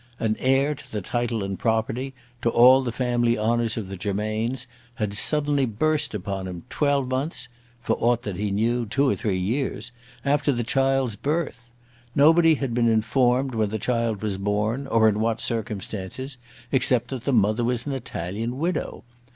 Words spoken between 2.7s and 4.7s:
the family honours of the Germains,